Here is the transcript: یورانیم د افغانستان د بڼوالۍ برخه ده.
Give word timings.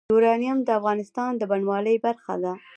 یورانیم 0.13 0.57
د 0.63 0.69
افغانستان 0.79 1.31
د 1.37 1.41
بڼوالۍ 1.51 1.97
برخه 2.05 2.33
ده. 2.43 2.53